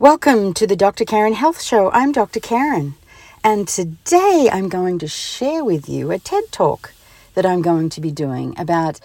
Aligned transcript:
Welcome 0.00 0.54
to 0.54 0.66
the 0.66 0.74
Dr. 0.74 1.04
Karen 1.04 1.34
Health 1.34 1.62
Show. 1.62 1.88
I'm 1.92 2.10
Dr. 2.10 2.40
Karen, 2.40 2.96
and 3.44 3.68
today 3.68 4.50
I'm 4.52 4.68
going 4.68 4.98
to 4.98 5.06
share 5.06 5.64
with 5.64 5.88
you 5.88 6.10
a 6.10 6.18
TED 6.18 6.50
Talk 6.50 6.92
that 7.34 7.46
I'm 7.46 7.62
going 7.62 7.90
to 7.90 8.00
be 8.00 8.10
doing 8.10 8.58
about 8.58 8.98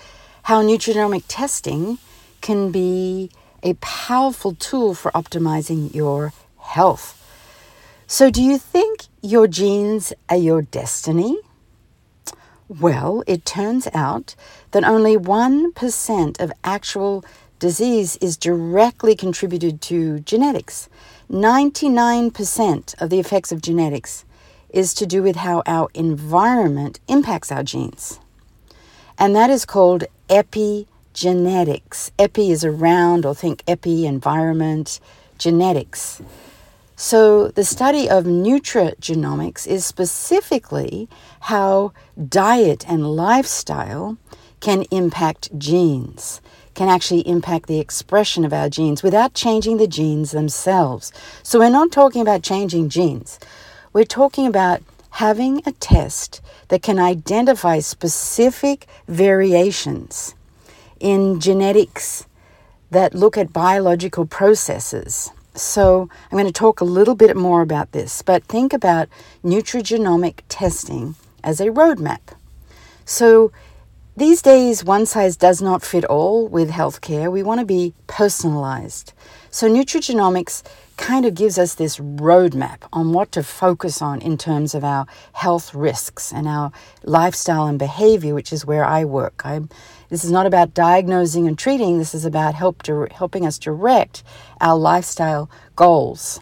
how 0.44 0.64
nutrigenomic 0.64 1.26
testing 1.28 2.00
can 2.42 2.72
be 2.72 3.30
a 3.62 3.76
powerful 3.76 4.56
tool 4.56 4.96
for 4.96 5.12
optimizing 5.12 5.94
your 5.94 6.34
health. 6.58 7.16
So, 8.08 8.32
do 8.32 8.42
you 8.42 8.58
think 8.58 9.06
your 9.22 9.46
genes 9.46 10.12
are 10.28 10.38
your 10.38 10.64
destiny? 10.64 11.38
Well, 12.68 13.24
it 13.28 13.46
turns 13.46 13.88
out 13.94 14.34
that 14.72 14.84
only 14.84 15.18
1% 15.18 16.40
of 16.40 16.52
actual 16.64 17.24
disease 17.60 18.18
is 18.18 18.38
directly 18.38 19.16
contributed 19.16 19.82
to 19.82 20.22
genetics. 20.22 20.90
99% 21.30 23.02
of 23.02 23.10
the 23.10 23.20
effects 23.20 23.52
of 23.52 23.62
genetics 23.62 24.26
is 24.70 24.94
to 24.94 25.06
do 25.06 25.22
with 25.22 25.36
how 25.36 25.62
our 25.66 25.90
environment 25.94 27.00
impacts 27.08 27.52
our 27.52 27.64
genes. 27.64 28.20
And 29.18 29.36
that 29.36 29.50
is 29.50 29.66
called 29.66 30.06
epigenetics. 30.30 32.12
Epi 32.18 32.52
is 32.52 32.64
around, 32.64 33.26
or 33.26 33.36
think 33.36 33.64
epi, 33.68 34.06
environment, 34.06 35.00
genetics. 35.38 36.22
So, 36.96 37.48
the 37.48 37.64
study 37.64 38.10
of 38.10 38.26
nutrigenomics 38.26 39.66
is 39.66 39.86
specifically 39.86 41.08
how 41.42 41.94
diet 42.28 42.86
and 42.90 43.16
lifestyle 43.16 44.18
can 44.60 44.84
impact 44.92 45.58
genes 45.58 46.42
can 46.80 46.88
actually 46.88 47.28
impact 47.28 47.68
the 47.68 47.78
expression 47.78 48.46
of 48.46 48.54
our 48.54 48.70
genes 48.70 49.04
without 49.04 49.34
changing 49.34 49.76
the 49.76 49.86
genes 49.86 50.32
themselves. 50.32 51.12
So 51.44 51.60
we're 51.60 51.70
not 51.70 51.92
talking 51.92 52.22
about 52.22 52.42
changing 52.42 52.88
genes. 52.88 53.38
We're 53.92 54.06
talking 54.06 54.48
about 54.48 54.82
having 55.10 55.62
a 55.66 55.74
test 55.74 56.40
that 56.70 56.82
can 56.82 56.98
identify 56.98 57.80
specific 57.80 58.88
variations 59.10 60.36
in 61.02 61.42
genetics 61.42 62.26
that 62.92 63.14
look 63.14 63.38
at 63.38 63.52
biological 63.52 64.26
processes. 64.26 65.32
So, 65.56 66.10
I'm 66.32 66.38
going 66.38 66.46
to 66.46 66.54
talk 66.54 66.80
a 66.80 66.86
little 66.86 67.16
bit 67.16 67.36
more 67.36 67.62
about 67.62 67.92
this, 67.92 68.22
but 68.22 68.46
think 68.46 68.72
about 68.72 69.10
nutrigenomic 69.44 70.44
testing 70.48 71.16
as 71.44 71.60
a 71.60 71.66
roadmap. 71.66 72.22
So, 73.04 73.52
these 74.20 74.42
days, 74.42 74.84
one 74.84 75.06
size 75.06 75.38
does 75.38 75.62
not 75.62 75.82
fit 75.82 76.04
all 76.06 76.48
with 76.48 76.70
healthcare. 76.70 77.32
We 77.32 77.42
want 77.42 77.62
to 77.62 77.66
be 77.66 77.94
personalized. 78.08 79.14
So, 79.50 79.70
nutrigenomics 79.70 80.62
kind 80.98 81.26
of 81.26 81.34
gives 81.34 81.58
us 81.58 81.76
this 81.76 81.98
roadmap 81.98 82.80
on 82.92 83.14
what 83.14 83.32
to 83.32 83.42
focus 83.42 84.02
on 84.02 84.22
in 84.22 84.38
terms 84.38 84.76
of 84.76 84.84
our 84.84 85.08
health 85.32 85.74
risks 85.74 86.34
and 86.34 86.48
our 86.48 86.74
lifestyle 87.04 87.66
and 87.66 87.80
behavior, 87.80 88.36
which 88.36 88.52
is 88.52 88.66
where 88.66 88.84
I 88.84 89.06
work. 89.06 89.42
I'm, 89.46 89.70
this 90.10 90.26
is 90.26 90.32
not 90.32 90.46
about 90.46 90.74
diagnosing 90.74 91.48
and 91.48 91.58
treating, 91.58 91.98
this 91.98 92.14
is 92.14 92.26
about 92.26 92.56
help, 92.56 92.86
helping 93.12 93.46
us 93.46 93.58
direct 93.58 94.24
our 94.60 94.78
lifestyle 94.78 95.50
goals. 95.78 96.42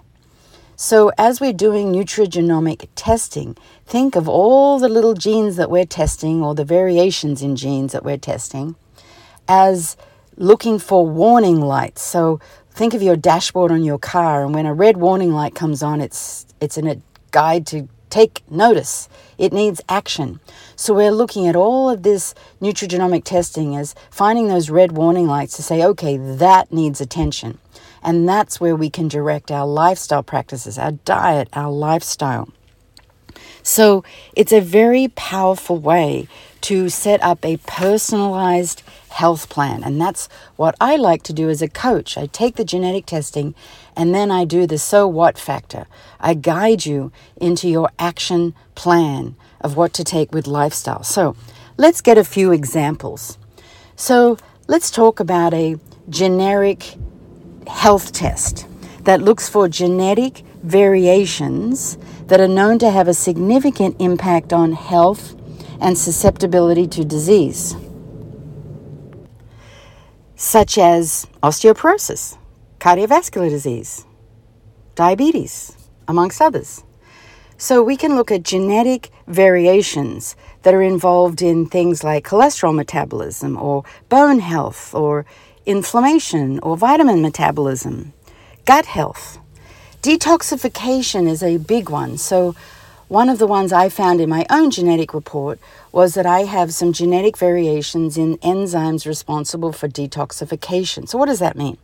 So, 0.79 1.11
as 1.17 1.41
we're 1.41 1.53
doing 1.53 1.91
nutrigenomic 1.91 2.87
testing, 2.93 3.57
think 3.87 4.15
of 4.15 4.29
all 4.29 4.77
the 4.77 4.87
little 4.87 5.15
genes 5.15 5.55
that 5.55 5.71
we're 5.71 5.87
testing 5.87 6.43
or 6.43 6.53
the 6.53 6.63
variations 6.63 7.41
in 7.41 7.55
genes 7.55 7.93
that 7.93 8.05
we're 8.05 8.19
testing 8.19 8.75
as 9.47 9.97
looking 10.35 10.77
for 10.77 11.07
warning 11.07 11.61
lights. 11.61 12.03
So, 12.03 12.39
think 12.69 12.93
of 12.93 13.01
your 13.01 13.15
dashboard 13.15 13.71
on 13.71 13.83
your 13.83 13.97
car, 13.97 14.45
and 14.45 14.53
when 14.53 14.67
a 14.67 14.73
red 14.75 14.97
warning 14.97 15.31
light 15.31 15.55
comes 15.55 15.81
on, 15.81 15.99
it's, 15.99 16.45
it's 16.61 16.77
in 16.77 16.85
a 16.85 17.01
guide 17.31 17.65
to 17.67 17.87
take 18.11 18.43
notice. 18.47 19.09
It 19.39 19.51
needs 19.51 19.81
action. 19.89 20.39
So, 20.75 20.93
we're 20.93 21.09
looking 21.09 21.47
at 21.47 21.55
all 21.55 21.89
of 21.89 22.03
this 22.03 22.35
nutrigenomic 22.61 23.23
testing 23.23 23.75
as 23.75 23.95
finding 24.11 24.47
those 24.47 24.69
red 24.69 24.91
warning 24.91 25.25
lights 25.25 25.55
to 25.55 25.63
say, 25.63 25.83
okay, 25.83 26.17
that 26.17 26.71
needs 26.71 27.01
attention. 27.01 27.57
And 28.03 28.27
that's 28.27 28.59
where 28.59 28.75
we 28.75 28.89
can 28.89 29.07
direct 29.07 29.51
our 29.51 29.65
lifestyle 29.65 30.23
practices, 30.23 30.77
our 30.77 30.91
diet, 30.91 31.49
our 31.53 31.71
lifestyle. 31.71 32.49
So 33.63 34.03
it's 34.33 34.53
a 34.53 34.61
very 34.61 35.09
powerful 35.09 35.77
way 35.77 36.27
to 36.61 36.89
set 36.89 37.21
up 37.21 37.45
a 37.45 37.57
personalized 37.57 38.81
health 39.09 39.49
plan. 39.49 39.83
And 39.83 39.99
that's 39.99 40.29
what 40.55 40.75
I 40.79 40.95
like 40.95 41.23
to 41.23 41.33
do 41.33 41.49
as 41.49 41.61
a 41.61 41.67
coach. 41.67 42.17
I 42.17 42.27
take 42.27 42.55
the 42.55 42.63
genetic 42.63 43.05
testing 43.05 43.55
and 43.95 44.13
then 44.13 44.31
I 44.31 44.45
do 44.45 44.67
the 44.67 44.77
so 44.77 45.07
what 45.07 45.37
factor. 45.37 45.87
I 46.19 46.33
guide 46.33 46.85
you 46.85 47.11
into 47.35 47.67
your 47.67 47.89
action 47.99 48.53
plan 48.75 49.35
of 49.61 49.75
what 49.75 49.93
to 49.93 50.03
take 50.03 50.31
with 50.31 50.47
lifestyle. 50.47 51.03
So 51.03 51.35
let's 51.77 52.01
get 52.01 52.17
a 52.17 52.23
few 52.23 52.51
examples. 52.51 53.37
So 53.95 54.37
let's 54.67 54.91
talk 54.91 55.19
about 55.19 55.53
a 55.53 55.77
generic 56.09 56.95
health 57.67 58.11
test 58.13 58.67
that 59.03 59.21
looks 59.21 59.47
for 59.47 59.67
genetic 59.67 60.39
variations 60.63 61.97
that 62.27 62.41
are 62.41 62.47
known 62.47 62.79
to 62.79 62.91
have 62.91 63.07
a 63.07 63.13
significant 63.13 63.95
impact 63.99 64.51
on 64.51 64.73
health 64.73 65.35
and 65.79 65.97
susceptibility 65.97 66.87
to 66.87 67.05
disease, 67.05 67.75
such 70.35 70.77
as 70.77 71.27
osteoporosis, 71.43 72.37
cardiovascular 72.79 73.49
disease, 73.49 74.05
diabetes, 74.95 75.77
amongst 76.07 76.41
others. 76.41 76.83
So 77.59 77.81
we 77.81 77.97
can 77.97 78.15
look 78.15 78.31
at 78.31 78.43
genetic 78.43 79.09
variations 79.25 80.35
that 80.61 80.73
are 80.73 80.81
involved 80.81 81.41
in 81.41 81.65
things 81.65 82.03
like 82.03 82.27
cholesterol 82.27 82.75
metabolism 82.75 83.57
or 83.57 83.83
bone 84.09 84.39
health 84.39 84.93
or 84.93 85.25
inflammation 85.67 86.59
or 86.59 86.77
vitamin 86.77 87.21
metabolism, 87.21 88.13
gut 88.65 88.85
health. 88.85 89.37
Detoxification 90.01 91.27
is 91.27 91.43
a 91.43 91.57
big 91.57 91.89
one. 91.89 92.17
So, 92.17 92.55
one 93.09 93.29
of 93.29 93.37
the 93.37 93.47
ones 93.47 93.71
I 93.71 93.89
found 93.89 94.19
in 94.19 94.29
my 94.29 94.45
own 94.49 94.71
genetic 94.71 95.13
report 95.13 95.59
was 95.91 96.13
that 96.13 96.25
I 96.25 96.41
have 96.41 96.73
some 96.73 96.91
genetic 96.91 97.37
variations 97.37 98.17
in 98.17 98.37
enzymes 98.39 99.05
responsible 99.05 99.71
for 99.71 99.87
detoxification. 99.87 101.07
So, 101.07 101.17
what 101.17 101.27
does 101.27 101.39
that 101.39 101.57
mean? 101.57 101.77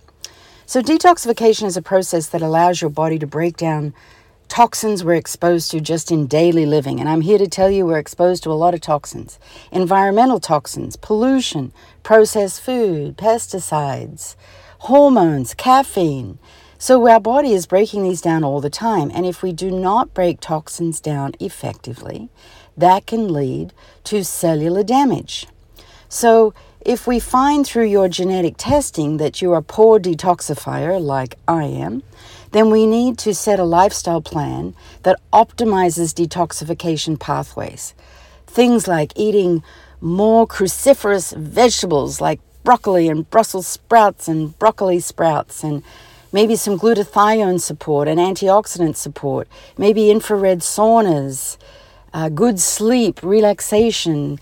So, 0.65 0.81
detoxification 0.81 1.65
is 1.65 1.75
a 1.75 1.81
process 1.81 2.27
that 2.27 2.41
allows 2.41 2.81
your 2.81 2.89
body 2.89 3.19
to 3.19 3.27
break 3.27 3.57
down 3.57 3.94
toxins 4.53 5.03
we're 5.03 5.15
exposed 5.15 5.71
to 5.71 5.81
just 5.81 6.11
in 6.11 6.27
daily 6.27 6.63
living. 6.63 6.99
And 6.99 7.09
I'm 7.09 7.21
here 7.21 7.39
to 7.39 7.47
tell 7.47 7.71
you 7.71 7.87
we're 7.87 7.97
exposed 7.97 8.43
to 8.43 8.51
a 8.51 8.61
lot 8.63 8.75
of 8.75 8.81
toxins 8.81 9.39
environmental 9.71 10.39
toxins, 10.39 10.95
pollution, 10.95 11.73
processed 12.03 12.61
food, 12.61 13.17
pesticides, 13.17 14.35
hormones, 14.77 15.55
caffeine. 15.55 16.37
So 16.77 17.09
our 17.09 17.19
body 17.19 17.53
is 17.53 17.65
breaking 17.65 18.03
these 18.03 18.21
down 18.21 18.43
all 18.43 18.61
the 18.61 18.69
time. 18.69 19.09
And 19.11 19.25
if 19.25 19.41
we 19.41 19.53
do 19.53 19.71
not 19.71 20.13
break 20.13 20.39
toxins 20.39 20.99
down 20.99 21.33
effectively, 21.39 22.29
that 22.77 23.07
can 23.07 23.33
lead 23.33 23.73
to 24.03 24.23
cellular 24.23 24.83
damage. 24.83 25.47
So 26.09 26.53
if 26.79 27.07
we 27.07 27.19
find 27.19 27.65
through 27.65 27.85
your 27.85 28.07
genetic 28.07 28.53
testing 28.57 29.17
that 29.17 29.41
you're 29.41 29.57
a 29.57 29.63
poor 29.63 29.99
detoxifier, 29.99 31.01
like 31.01 31.39
I 31.47 31.63
am, 31.63 32.03
then 32.53 32.69
we 32.69 32.85
need 32.85 33.17
to 33.17 33.33
set 33.33 33.59
a 33.59 33.63
lifestyle 33.63 34.21
plan 34.21 34.75
that 35.01 35.19
optimizes 35.33 36.13
detoxification 36.13 37.19
pathways. 37.19 37.93
Things 38.47 38.87
like 38.87 39.11
eating 39.15 39.63
more 39.99 40.47
cruciferous 40.47 41.35
vegetables 41.35 42.21
like 42.21 42.39
broccoli 42.63 43.09
and 43.09 43.29
Brussels 43.29 43.67
sprouts 43.67 44.27
and 44.27 44.57
broccoli 44.59 44.99
sprouts 44.99 45.63
and 45.63 45.83
maybe 46.31 46.55
some 46.55 46.77
glutathione 46.77 47.59
support 47.59 48.07
and 48.07 48.19
antioxidant 48.19 48.95
support, 48.95 49.47
maybe 49.77 50.11
infrared 50.11 50.59
saunas, 50.59 51.57
uh, 52.13 52.29
good 52.29 52.59
sleep, 52.59 53.21
relaxation, 53.23 54.39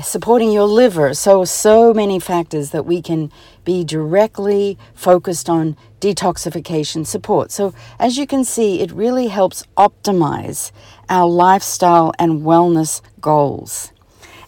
supporting 0.00 0.50
your 0.52 0.66
liver. 0.66 1.14
So, 1.14 1.44
so 1.44 1.92
many 1.92 2.18
factors 2.18 2.70
that 2.70 2.86
we 2.86 3.02
can 3.02 3.30
be 3.64 3.84
directly 3.84 4.78
focused 4.94 5.48
on 5.50 5.76
detoxification 6.00 7.06
support. 7.06 7.50
So, 7.50 7.74
as 7.98 8.16
you 8.16 8.26
can 8.26 8.44
see, 8.44 8.80
it 8.80 8.90
really 8.92 9.28
helps 9.28 9.64
optimize 9.76 10.72
our 11.08 11.28
lifestyle 11.28 12.12
and 12.18 12.42
wellness 12.42 13.00
goals. 13.20 13.92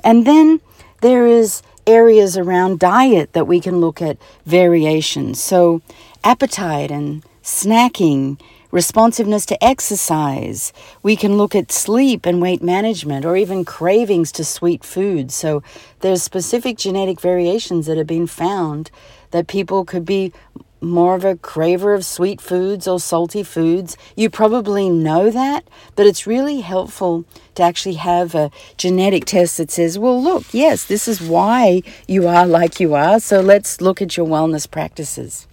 And 0.03 0.27
then 0.27 0.61
there 1.01 1.27
is 1.27 1.63
areas 1.87 2.37
around 2.37 2.79
diet 2.79 3.33
that 3.35 3.47
we 3.47 3.61
can 3.61 3.81
look 3.81 4.01
at 4.01 4.17
variations. 4.47 5.43
So, 5.43 5.83
appetite 6.23 6.91
and 6.91 7.25
snacking 7.43 8.41
responsiveness 8.75 9.47
to 9.47 9.65
exercise. 9.65 10.73
We 11.01 11.15
can 11.15 11.39
look 11.39 11.55
at 11.55 11.71
sleep 11.71 12.27
and 12.27 12.43
weight 12.43 12.61
management 12.61 13.25
or 13.25 13.37
even 13.37 13.65
cravings 13.65 14.33
to 14.33 14.45
sweet 14.45 14.83
foods. 14.83 15.33
So 15.37 15.63
there's 16.01 16.25
specific 16.25 16.77
genetic 16.77 17.21
variations 17.21 17.87
that 17.87 17.99
have 17.99 18.09
been 18.09 18.27
found 18.27 18.91
that 19.31 19.47
people 19.47 19.85
could 19.85 20.05
be 20.05 20.33
more 20.81 21.15
of 21.15 21.25
a 21.25 21.37
craver 21.37 21.95
of 21.95 22.05
sweet 22.05 22.41
foods 22.41 22.89
or 22.89 22.99
salty 22.99 23.45
foods. 23.45 23.97
You 24.17 24.29
probably 24.29 24.91
know 24.91 25.31
that, 25.31 25.63
but 25.95 26.07
it's 26.07 26.27
really 26.27 26.61
helpful 26.61 27.25
to 27.55 27.63
actually 27.63 27.95
have 27.95 28.35
a 28.35 28.51
genetic 28.77 29.25
test 29.25 29.57
that 29.59 29.71
says, 29.71 30.01
well, 30.01 30.21
look, 30.21 30.53
yes, 30.53 30.85
this 30.85 31.07
is 31.07 31.23
why 31.23 31.83
you 32.09 32.27
are 32.27 32.45
like 32.45 32.81
you 32.81 32.95
are, 32.95 33.21
so 33.21 33.41
let's 33.41 33.81
look 33.81 34.03
at 34.03 34.17
your 34.17 34.27
wellness 34.27 34.69
practices. 34.69 35.47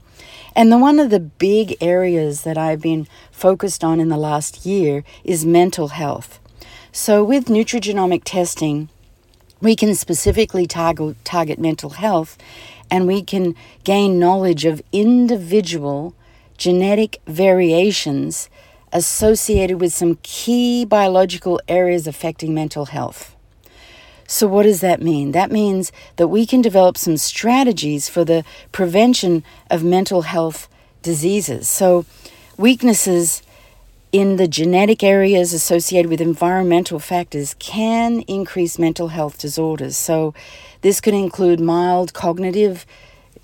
And 0.55 0.71
the, 0.71 0.77
one 0.77 0.99
of 0.99 1.09
the 1.09 1.19
big 1.19 1.77
areas 1.81 2.41
that 2.41 2.57
I've 2.57 2.81
been 2.81 3.07
focused 3.31 3.83
on 3.83 3.99
in 3.99 4.09
the 4.09 4.17
last 4.17 4.65
year 4.65 5.03
is 5.23 5.45
mental 5.45 5.89
health. 5.89 6.39
So, 6.91 7.23
with 7.23 7.45
nutrigenomic 7.45 8.23
testing, 8.25 8.89
we 9.61 9.75
can 9.75 9.95
specifically 9.95 10.65
target, 10.67 11.23
target 11.23 11.59
mental 11.59 11.91
health 11.91 12.37
and 12.89 13.07
we 13.07 13.23
can 13.23 13.55
gain 13.85 14.19
knowledge 14.19 14.65
of 14.65 14.81
individual 14.91 16.13
genetic 16.57 17.21
variations 17.25 18.49
associated 18.91 19.79
with 19.79 19.93
some 19.93 20.19
key 20.21 20.83
biological 20.83 21.61
areas 21.67 22.05
affecting 22.05 22.53
mental 22.53 22.87
health. 22.87 23.35
So, 24.31 24.47
what 24.47 24.63
does 24.63 24.79
that 24.79 25.01
mean? 25.01 25.33
That 25.33 25.51
means 25.51 25.91
that 26.15 26.29
we 26.29 26.45
can 26.45 26.61
develop 26.61 26.97
some 26.97 27.17
strategies 27.17 28.07
for 28.07 28.23
the 28.23 28.45
prevention 28.71 29.43
of 29.69 29.83
mental 29.83 30.21
health 30.21 30.69
diseases. 31.01 31.67
So, 31.67 32.05
weaknesses 32.55 33.43
in 34.13 34.37
the 34.37 34.47
genetic 34.47 35.03
areas 35.03 35.51
associated 35.51 36.09
with 36.09 36.21
environmental 36.21 36.97
factors 36.97 37.55
can 37.59 38.21
increase 38.21 38.79
mental 38.79 39.09
health 39.09 39.37
disorders. 39.37 39.97
So, 39.97 40.33
this 40.79 41.01
could 41.01 41.13
include 41.13 41.59
mild 41.59 42.13
cognitive 42.13 42.85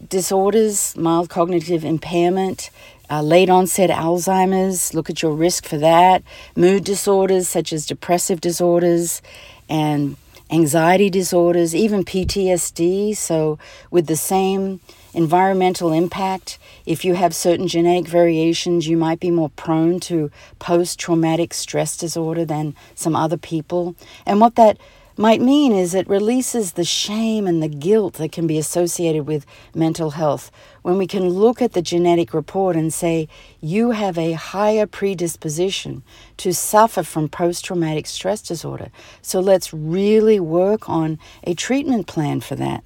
disorders, 0.08 0.96
mild 0.96 1.30
cognitive 1.30 1.84
impairment, 1.84 2.70
uh, 3.10 3.22
late 3.22 3.50
onset 3.50 3.90
Alzheimer's, 3.90 4.94
look 4.94 5.10
at 5.10 5.22
your 5.22 5.34
risk 5.34 5.66
for 5.66 5.78
that, 5.80 6.24
mood 6.56 6.86
disorders 6.86 7.50
such 7.50 7.74
as 7.74 7.86
depressive 7.86 8.40
disorders, 8.40 9.22
and 9.68 10.16
anxiety 10.50 11.10
disorders, 11.10 11.76
even 11.76 12.04
PTSD. 12.04 13.16
So, 13.16 13.60
with 13.92 14.08
the 14.08 14.16
same 14.16 14.80
environmental 15.14 15.92
impact, 15.92 16.60
if 16.86 17.04
you 17.04 17.16
have 17.16 17.34
certain 17.36 17.68
genetic 17.68 18.08
variations, 18.08 18.88
you 18.88 18.98
might 18.98 19.20
be 19.20 19.32
more 19.32 19.50
prone 19.50 20.00
to 20.02 20.32
post 20.60 21.00
traumatic 21.00 21.54
stress 21.54 21.98
disorder 21.98 22.46
than 22.46 22.76
some 22.96 23.16
other 23.16 23.38
people. 23.38 23.96
And 24.26 24.40
what 24.40 24.56
that 24.56 24.78
might 25.18 25.42
mean 25.42 25.74
is 25.74 25.96
it 25.96 26.08
releases 26.08 26.74
the 26.74 26.84
shame 26.84 27.48
and 27.48 27.62
the 27.62 27.68
guilt 27.68 28.16
that 28.16 28.32
can 28.32 28.46
be 28.46 28.58
associated 28.58 29.26
with 29.26 29.46
mental 29.74 30.12
health 30.12 30.52
when 30.84 30.98
we 30.98 31.08
can 31.08 31.30
look 31.30 31.62
at 31.62 31.74
the 31.74 31.82
genetic 31.82 32.34
report 32.34 32.76
and 32.76 32.94
say, 32.94 33.28
you 33.60 33.92
have 33.92 34.18
a 34.18 34.34
higher 34.34 34.86
predisposition 34.86 36.04
to 36.38 36.54
suffer 36.54 37.04
from 37.04 37.28
post 37.28 37.66
traumatic 37.66 38.06
stress 38.08 38.42
disorder. 38.42 38.90
So 39.22 39.40
let's 39.40 39.74
really 39.74 40.40
work 40.40 40.88
on 40.88 41.20
a 41.44 41.54
treatment 41.54 42.08
plan 42.08 42.42
for 42.42 42.56
that. 42.56 42.84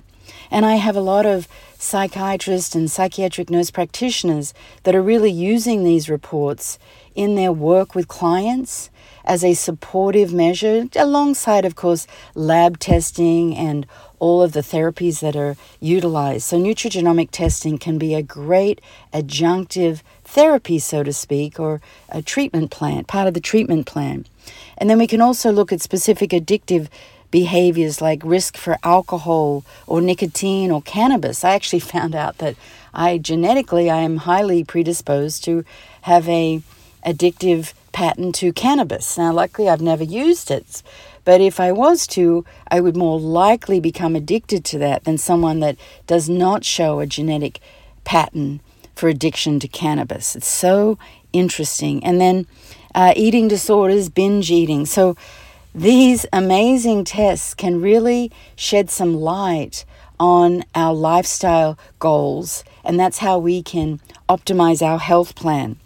And 0.49 0.65
I 0.65 0.75
have 0.75 0.95
a 0.95 1.01
lot 1.01 1.25
of 1.25 1.47
psychiatrists 1.77 2.75
and 2.75 2.89
psychiatric 2.89 3.49
nurse 3.49 3.71
practitioners 3.71 4.53
that 4.83 4.95
are 4.95 5.01
really 5.01 5.31
using 5.31 5.83
these 5.83 6.09
reports 6.09 6.79
in 7.15 7.35
their 7.35 7.51
work 7.51 7.95
with 7.95 8.07
clients 8.07 8.89
as 9.23 9.43
a 9.43 9.53
supportive 9.53 10.33
measure, 10.33 10.87
alongside, 10.95 11.65
of 11.65 11.75
course, 11.75 12.07
lab 12.33 12.79
testing 12.79 13.55
and 13.55 13.85
all 14.19 14.41
of 14.41 14.53
the 14.53 14.61
therapies 14.61 15.19
that 15.19 15.35
are 15.35 15.55
utilized. 15.79 16.43
So, 16.43 16.57
nutrigenomic 16.57 17.29
testing 17.31 17.77
can 17.77 17.97
be 17.97 18.15
a 18.15 18.23
great 18.23 18.81
adjunctive 19.13 20.01
therapy, 20.23 20.79
so 20.79 21.03
to 21.03 21.13
speak, 21.13 21.59
or 21.59 21.81
a 22.09 22.21
treatment 22.21 22.71
plan, 22.71 23.03
part 23.05 23.27
of 23.27 23.33
the 23.33 23.39
treatment 23.39 23.85
plan. 23.85 24.25
And 24.77 24.89
then 24.89 24.97
we 24.97 25.07
can 25.07 25.21
also 25.21 25.51
look 25.51 25.71
at 25.71 25.81
specific 25.81 26.31
addictive 26.31 26.87
behaviors 27.31 28.01
like 28.01 28.21
risk 28.23 28.57
for 28.57 28.77
alcohol 28.83 29.63
or 29.87 30.01
nicotine 30.01 30.69
or 30.69 30.81
cannabis. 30.81 31.43
I 31.43 31.53
actually 31.53 31.79
found 31.95 32.13
out 32.13 32.37
that 32.39 32.55
I 32.93 33.17
genetically 33.17 33.89
I 33.89 33.99
am 34.01 34.17
highly 34.17 34.63
predisposed 34.63 35.43
to 35.45 35.63
have 36.01 36.27
a 36.27 36.61
addictive 37.05 37.73
pattern 37.91 38.31
to 38.33 38.53
cannabis. 38.53 39.17
Now, 39.17 39.33
luckily, 39.33 39.69
I've 39.69 39.81
never 39.81 40.03
used 40.03 40.49
it, 40.51 40.81
but 41.23 41.41
if 41.41 41.59
I 41.59 41.71
was 41.71 42.07
to, 42.07 42.45
I 42.69 42.79
would 42.79 42.95
more 42.95 43.19
likely 43.19 43.79
become 43.79 44.15
addicted 44.15 44.65
to 44.65 44.77
that 44.79 45.03
than 45.03 45.17
someone 45.17 45.59
that 45.59 45.77
does 46.07 46.29
not 46.29 46.63
show 46.65 46.99
a 46.99 47.05
genetic 47.05 47.59
pattern 48.03 48.61
for 48.95 49.09
addiction 49.09 49.59
to 49.59 49.67
cannabis. 49.67 50.35
It's 50.35 50.47
so 50.47 50.97
interesting. 51.33 52.03
And 52.03 52.19
then 52.19 52.47
uh, 52.93 53.13
eating 53.15 53.47
disorders, 53.47 54.09
binge 54.09 54.51
eating. 54.51 54.85
So, 54.85 55.15
these 55.73 56.25
amazing 56.33 57.05
tests 57.05 57.53
can 57.53 57.79
really 57.79 58.29
shed 58.57 58.89
some 58.89 59.15
light 59.15 59.85
on 60.19 60.63
our 60.75 60.93
lifestyle 60.93 61.79
goals, 61.97 62.65
and 62.83 62.99
that's 62.99 63.19
how 63.19 63.39
we 63.39 63.63
can 63.63 64.01
optimize 64.27 64.85
our 64.85 64.99
health 64.99 65.33
plan. 65.33 65.77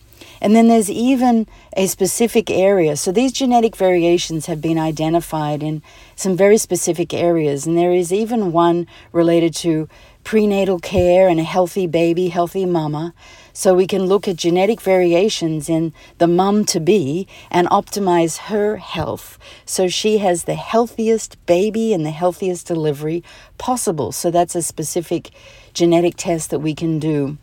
And 0.42 0.56
then 0.56 0.68
there's 0.68 0.90
even 0.90 1.48
a 1.76 1.88
specific 1.88 2.50
area. 2.50 2.96
So 2.96 3.12
these 3.12 3.32
genetic 3.32 3.76
variations 3.76 4.46
have 4.46 4.62
been 4.62 4.78
identified 4.78 5.64
in 5.64 5.82
some 6.16 6.36
very 6.36 6.58
specific 6.58 7.14
areas. 7.14 7.66
And 7.66 7.78
there 7.78 7.94
is 7.94 8.12
even 8.12 8.52
one 8.52 8.88
related 9.12 9.54
to 9.56 9.88
prenatal 10.24 10.80
care 10.80 11.28
and 11.28 11.40
a 11.40 11.44
healthy 11.44 11.88
baby, 11.88 12.30
healthy 12.30 12.66
mama. 12.66 13.14
So 13.54 13.74
we 13.74 13.88
can 13.88 14.06
look 14.06 14.28
at 14.28 14.36
genetic 14.36 14.82
variations 14.82 15.70
in 15.70 15.94
the 16.18 16.28
mum 16.28 16.66
to 16.66 16.80
be 16.80 17.28
and 17.50 17.68
optimize 17.70 18.38
her 18.50 18.78
health 18.78 19.36
so 19.66 19.88
she 19.88 20.20
has 20.20 20.44
the 20.44 20.56
healthiest 20.56 21.44
baby 21.46 21.94
and 21.94 22.06
the 22.06 22.12
healthiest 22.12 22.68
delivery 22.68 23.24
possible. 23.58 24.12
So 24.12 24.32
that's 24.32 24.56
a 24.56 24.62
specific 24.62 25.32
genetic 25.74 26.16
test 26.18 26.50
that 26.52 26.60
we 26.60 26.74
can 26.74 27.00
do. 27.00 27.38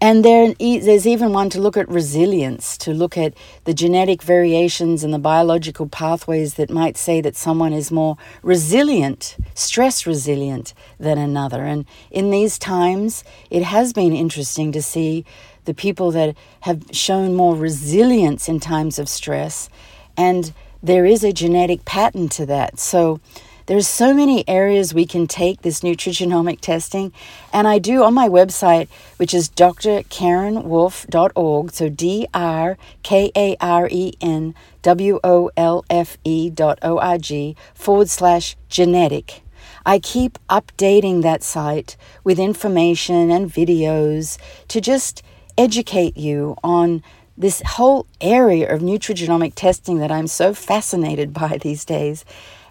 And 0.00 0.24
there, 0.24 0.52
there's 0.58 1.06
even 1.06 1.32
one 1.32 1.48
to 1.50 1.60
look 1.60 1.76
at 1.76 1.88
resilience, 1.88 2.76
to 2.78 2.92
look 2.92 3.16
at 3.16 3.32
the 3.64 3.72
genetic 3.72 4.22
variations 4.22 5.02
and 5.02 5.12
the 5.12 5.18
biological 5.18 5.88
pathways 5.88 6.54
that 6.54 6.68
might 6.68 6.98
say 6.98 7.22
that 7.22 7.34
someone 7.34 7.72
is 7.72 7.90
more 7.90 8.18
resilient, 8.42 9.36
stress 9.54 10.06
resilient 10.06 10.74
than 11.00 11.16
another. 11.16 11.64
And 11.64 11.86
in 12.10 12.30
these 12.30 12.58
times, 12.58 13.24
it 13.48 13.62
has 13.62 13.94
been 13.94 14.12
interesting 14.12 14.70
to 14.72 14.82
see 14.82 15.24
the 15.64 15.74
people 15.74 16.10
that 16.10 16.36
have 16.60 16.84
shown 16.92 17.34
more 17.34 17.56
resilience 17.56 18.48
in 18.48 18.60
times 18.60 18.98
of 18.98 19.08
stress. 19.08 19.70
And 20.16 20.52
there 20.82 21.06
is 21.06 21.24
a 21.24 21.32
genetic 21.32 21.86
pattern 21.86 22.28
to 22.30 22.46
that. 22.46 22.78
So, 22.78 23.20
there's 23.66 23.86
so 23.88 24.14
many 24.14 24.48
areas 24.48 24.94
we 24.94 25.04
can 25.06 25.26
take 25.26 25.62
this 25.62 25.80
nutrigenomic 25.80 26.60
testing. 26.60 27.12
And 27.52 27.66
I 27.66 27.80
do 27.80 28.04
on 28.04 28.14
my 28.14 28.28
website, 28.28 28.86
which 29.16 29.34
is 29.34 29.50
drkarenwolfe.org, 29.50 31.72
So 31.72 31.88
D 31.88 32.28
R 32.32 32.78
K 33.02 33.32
A 33.36 33.56
R 33.60 33.88
E 33.90 34.12
N 34.20 34.54
W 34.82 35.18
O 35.24 35.50
L 35.56 35.84
F 35.90 36.16
E 36.24 36.48
dot 36.48 36.78
O 36.82 36.98
R 36.98 37.18
G 37.18 37.56
forward 37.74 38.08
slash 38.08 38.56
genetic. 38.68 39.42
I 39.84 39.98
keep 39.98 40.38
updating 40.48 41.22
that 41.22 41.42
site 41.42 41.96
with 42.22 42.38
information 42.38 43.32
and 43.32 43.50
videos 43.50 44.38
to 44.68 44.80
just 44.80 45.24
educate 45.58 46.16
you 46.16 46.54
on 46.62 47.02
this 47.38 47.60
whole 47.66 48.06
area 48.20 48.72
of 48.72 48.80
nutrigenomic 48.80 49.52
testing 49.54 49.98
that 49.98 50.10
I'm 50.10 50.26
so 50.26 50.54
fascinated 50.54 51.34
by 51.34 51.58
these 51.60 51.84
days 51.84 52.24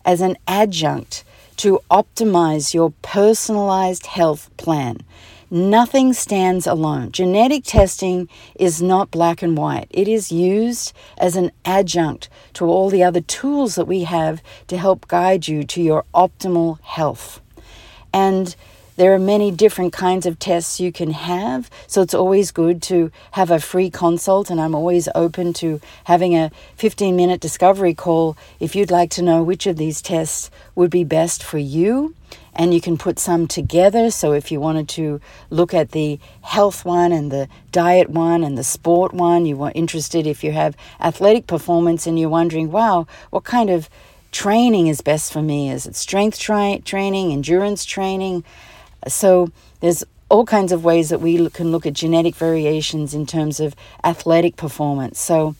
as 0.05 0.21
an 0.21 0.37
adjunct 0.47 1.23
to 1.57 1.79
optimize 1.89 2.73
your 2.73 2.91
personalized 3.01 4.05
health 4.05 4.49
plan. 4.57 4.99
Nothing 5.51 6.13
stands 6.13 6.65
alone. 6.65 7.11
Genetic 7.11 7.63
testing 7.63 8.27
is 8.55 8.81
not 8.81 9.11
black 9.11 9.41
and 9.41 9.55
white. 9.55 9.87
It 9.89 10.07
is 10.07 10.31
used 10.31 10.93
as 11.17 11.35
an 11.35 11.51
adjunct 11.63 12.29
to 12.53 12.65
all 12.65 12.89
the 12.89 13.03
other 13.03 13.21
tools 13.21 13.75
that 13.75 13.85
we 13.85 14.03
have 14.03 14.41
to 14.67 14.77
help 14.77 15.07
guide 15.07 15.47
you 15.47 15.63
to 15.63 15.81
your 15.81 16.03
optimal 16.13 16.79
health. 16.81 17.41
And 18.11 18.55
there 18.97 19.13
are 19.13 19.19
many 19.19 19.51
different 19.51 19.91
kinds 19.91 20.25
of 20.25 20.39
tests 20.39 20.79
you 20.79 20.91
can 20.91 21.11
have, 21.11 21.69
so 21.85 22.01
it's 22.01 22.13
always 22.13 22.51
good 22.51 22.81
to 22.83 23.11
have 23.31 23.51
a 23.51 23.59
free 23.59 23.89
consult, 23.89 24.49
and 24.49 24.61
I'm 24.61 24.73
always 24.73 25.09
open 25.13 25.51
to 25.53 25.81
having 26.05 26.33
a 26.35 26.49
15 26.77 27.15
minute 27.15 27.41
discovery 27.41 27.93
call 27.93 28.37
if 28.59 28.75
you'd 28.75 28.91
like 28.91 29.09
to 29.11 29.21
know 29.21 29.43
which 29.43 29.67
of 29.67 29.75
these 29.75 30.01
tests 30.01 30.49
would 30.75 30.89
be 30.89 31.03
best 31.03 31.43
for 31.43 31.57
you. 31.57 32.15
And 32.57 32.73
you 32.73 32.79
can 32.79 32.97
put 32.97 33.19
some 33.19 33.47
together. 33.47 34.09
So, 34.09 34.31
if 34.31 34.49
you 34.49 34.61
wanted 34.61 34.87
to 34.89 35.19
look 35.49 35.73
at 35.73 35.91
the 35.91 36.19
health 36.41 36.85
one 36.85 37.11
and 37.11 37.29
the 37.29 37.49
diet 37.73 38.09
one 38.09 38.45
and 38.45 38.57
the 38.57 38.63
sport 38.63 39.13
one, 39.13 39.45
you 39.45 39.57
were 39.57 39.73
interested 39.75 40.25
if 40.25 40.41
you 40.41 40.53
have 40.53 40.77
athletic 41.01 41.47
performance 41.47 42.07
and 42.07 42.17
you're 42.17 42.29
wondering, 42.29 42.71
wow, 42.71 43.07
what 43.29 43.43
kind 43.43 43.69
of 43.69 43.89
training 44.31 44.87
is 44.87 45.01
best 45.01 45.33
for 45.33 45.41
me? 45.41 45.69
Is 45.69 45.85
it 45.85 45.97
strength 45.97 46.39
tra- 46.39 46.79
training, 46.79 47.33
endurance 47.33 47.83
training? 47.83 48.45
So 49.07 49.49
there's 49.79 50.03
all 50.29 50.45
kinds 50.45 50.71
of 50.71 50.83
ways 50.83 51.09
that 51.09 51.21
we 51.21 51.49
can 51.49 51.71
look 51.71 51.85
at 51.85 51.93
genetic 51.93 52.35
variations 52.35 53.13
in 53.13 53.25
terms 53.25 53.59
of 53.59 53.75
athletic 54.03 54.55
performance. 54.55 55.19
So 55.19 55.55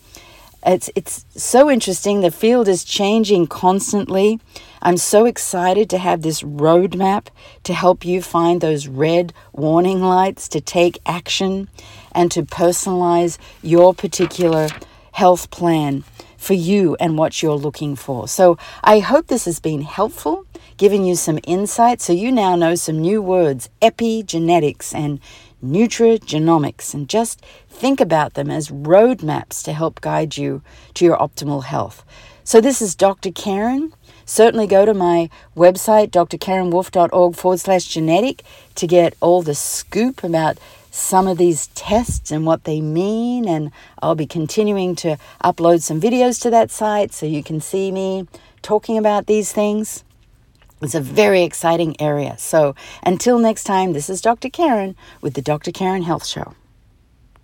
it's 0.66 0.90
it's 0.96 1.26
so 1.36 1.70
interesting. 1.70 2.22
The 2.22 2.32
field 2.32 2.68
is 2.68 2.84
changing 2.84 3.48
constantly. 3.48 4.40
I'm 4.82 4.98
so 4.98 5.26
excited 5.26 5.90
to 5.92 5.98
have 5.98 6.22
this 6.22 6.42
roadmap 6.42 7.28
to 7.64 7.74
help 7.74 8.04
you 8.04 8.22
find 8.22 8.62
those 8.62 8.88
red 8.88 9.34
warning 9.54 10.02
lights 10.02 10.48
to 10.50 10.62
take 10.62 11.00
action 11.06 11.70
and 12.12 12.32
to 12.32 12.44
personalize 12.44 13.38
your 13.62 13.94
particular 13.94 14.70
health 15.12 15.52
plan 15.52 16.04
for 16.38 16.54
you 16.54 16.96
and 17.00 17.18
what 17.18 17.42
you're 17.42 17.54
looking 17.56 17.96
for. 17.96 18.28
So 18.28 18.58
I 18.84 19.00
hope 19.00 19.28
this 19.28 19.46
has 19.46 19.60
been 19.60 19.82
helpful, 19.82 20.45
giving 20.78 21.06
you 21.06 21.16
some 21.16 21.40
insight 21.46 22.02
so 22.02 22.14
you 22.14 22.32
now 22.32 22.56
know 22.56 22.76
some 22.76 23.00
new 23.00 23.22
words 23.22 23.70
epigenetics 23.82 24.94
and 24.94 25.20
nutrigenomics 25.64 26.94
and 26.94 27.10
just 27.10 27.42
think 27.70 28.00
about 28.00 28.34
them 28.34 28.52
as 28.52 28.70
roadmaps 28.70 29.64
to 29.64 29.74
help 29.74 30.02
guide 30.02 30.38
you 30.38 30.62
to 30.94 31.06
your 31.06 31.18
optimal 31.18 31.64
health. 31.64 32.06
So 32.44 32.62
this 32.62 32.82
is 32.82 32.94
Dr. 32.96 33.32
Karen. 33.32 33.94
Certainly 34.26 34.68
go 34.68 34.86
to 34.86 34.94
my 34.94 35.30
website, 35.56 36.12
drkarenwolfe.org 36.12 37.36
forward 37.36 37.60
slash 37.60 37.86
genetic, 37.86 38.44
to 38.76 38.88
get 38.88 39.16
all 39.20 39.42
the 39.42 39.56
scoop 39.56 40.24
about 40.24 40.58
some 40.92 41.28
of 41.28 41.38
these 41.38 41.68
tests 41.68 42.32
and 42.32 42.46
what 42.46 42.64
they 42.64 42.82
mean. 42.82 43.48
And 43.48 43.72
I'll 44.02 44.16
be 44.16 44.28
continuing 44.28 44.96
to 44.98 45.18
upload 45.44 45.82
some 45.82 46.00
videos 46.00 46.42
to 46.44 46.50
that 46.52 46.72
site 46.72 47.14
so 47.14 47.26
you 47.26 47.44
can 47.44 47.62
see 47.62 47.92
me 47.92 48.28
talking 48.62 48.98
about 48.98 49.26
these 49.26 49.52
things. 49.52 50.04
It's 50.82 50.96
a 50.96 51.02
very 51.02 51.44
exciting 51.44 52.00
area. 52.02 52.38
So 52.38 52.76
until 53.04 53.40
next 53.40 53.64
time, 53.64 53.94
this 53.94 54.10
is 54.10 54.22
Dr. 54.22 54.50
Karen 54.50 54.96
with 55.22 55.34
the 55.34 55.42
Dr. 55.42 55.72
Karen 55.72 56.04
Health 56.04 56.26
Show. 56.26 56.54